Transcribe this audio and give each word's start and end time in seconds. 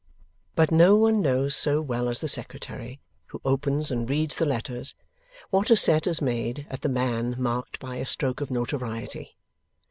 But 0.55 0.71
no 0.71 0.95
one 0.95 1.21
knows 1.21 1.55
so 1.55 1.79
well 1.79 2.09
as 2.09 2.21
the 2.21 2.27
Secretary, 2.27 2.99
who 3.27 3.39
opens 3.45 3.91
and 3.91 4.09
reads 4.09 4.35
the 4.37 4.47
letters, 4.47 4.95
what 5.51 5.69
a 5.69 5.75
set 5.75 6.07
is 6.07 6.23
made 6.23 6.65
at 6.71 6.81
the 6.81 6.89
man 6.89 7.35
marked 7.37 7.79
by 7.79 7.97
a 7.97 8.05
stroke 8.07 8.41
of 8.41 8.49
notoriety. 8.49 9.37